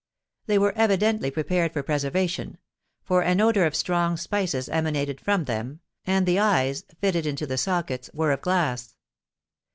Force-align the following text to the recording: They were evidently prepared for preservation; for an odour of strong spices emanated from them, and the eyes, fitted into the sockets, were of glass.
They 0.47 0.57
were 0.57 0.71
evidently 0.75 1.29
prepared 1.29 1.73
for 1.73 1.83
preservation; 1.83 2.57
for 3.03 3.21
an 3.21 3.39
odour 3.39 3.65
of 3.65 3.75
strong 3.75 4.17
spices 4.17 4.67
emanated 4.67 5.21
from 5.21 5.45
them, 5.45 5.79
and 6.05 6.25
the 6.25 6.39
eyes, 6.39 6.83
fitted 6.99 7.27
into 7.27 7.45
the 7.45 7.55
sockets, 7.59 8.09
were 8.11 8.31
of 8.31 8.41
glass. 8.41 8.95